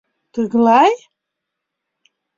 Тыглай? 0.33 0.93